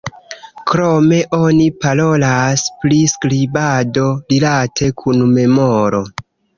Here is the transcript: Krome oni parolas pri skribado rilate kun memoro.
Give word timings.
Krome 0.69 1.19
oni 1.39 1.67
parolas 1.85 2.65
pri 2.81 2.99
skribado 3.13 4.09
rilate 4.35 4.93
kun 5.05 5.27
memoro. 5.39 6.07